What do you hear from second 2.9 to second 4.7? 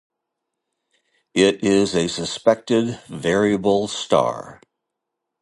variable star.